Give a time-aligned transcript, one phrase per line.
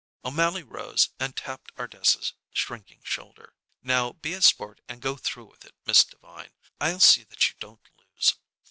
[0.25, 3.53] O'Mally rose, and tapped Ardessa's shrinking shoulder.
[3.83, 6.55] "Now, be a sport and go through with it, Miss Devine.
[6.79, 8.33] I'll see that you don't lose.